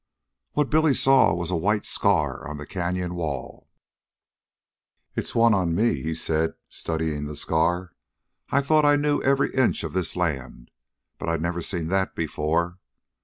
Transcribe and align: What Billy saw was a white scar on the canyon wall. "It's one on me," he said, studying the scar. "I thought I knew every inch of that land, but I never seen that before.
What 0.53 0.71
Billy 0.71 0.95
saw 0.95 1.31
was 1.35 1.51
a 1.51 1.55
white 1.55 1.85
scar 1.85 2.47
on 2.47 2.57
the 2.57 2.65
canyon 2.65 3.13
wall. 3.13 3.69
"It's 5.15 5.35
one 5.35 5.53
on 5.53 5.75
me," 5.75 6.01
he 6.01 6.15
said, 6.15 6.55
studying 6.69 7.25
the 7.25 7.35
scar. 7.35 7.91
"I 8.49 8.61
thought 8.61 8.83
I 8.83 8.95
knew 8.95 9.21
every 9.21 9.53
inch 9.53 9.83
of 9.83 9.93
that 9.93 10.15
land, 10.15 10.71
but 11.19 11.29
I 11.29 11.37
never 11.37 11.61
seen 11.61 11.85
that 11.89 12.15
before. 12.15 12.79